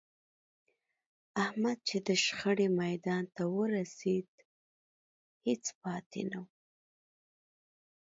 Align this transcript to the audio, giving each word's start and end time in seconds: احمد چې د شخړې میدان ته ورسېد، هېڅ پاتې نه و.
احمد 1.43 1.77
چې 1.87 1.97
د 2.07 2.09
شخړې 2.25 2.67
میدان 2.81 3.23
ته 3.35 3.43
ورسېد، 3.55 4.27
هېڅ 5.45 5.63
پاتې 5.81 6.21
نه 6.31 6.39
و. 6.43 6.45